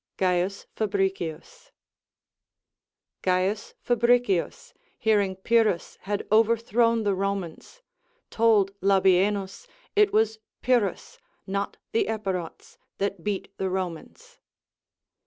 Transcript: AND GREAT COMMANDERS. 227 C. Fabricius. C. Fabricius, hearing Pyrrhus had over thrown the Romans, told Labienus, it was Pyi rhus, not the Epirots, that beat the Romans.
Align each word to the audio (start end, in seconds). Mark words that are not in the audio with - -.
AND 0.17 0.51
GREAT 0.89 1.15
COMMANDERS. 1.19 1.71
227 3.21 3.55
C. 3.55 3.73
Fabricius. 3.83 3.83
C. 3.85 3.85
Fabricius, 3.85 4.73
hearing 4.97 5.35
Pyrrhus 5.35 5.99
had 6.01 6.25
over 6.31 6.57
thrown 6.57 7.03
the 7.03 7.13
Romans, 7.13 7.83
told 8.31 8.71
Labienus, 8.81 9.67
it 9.95 10.11
was 10.11 10.39
Pyi 10.63 10.79
rhus, 10.81 11.19
not 11.45 11.77
the 11.91 12.07
Epirots, 12.07 12.79
that 12.97 13.23
beat 13.23 13.55
the 13.59 13.69
Romans. 13.69 14.39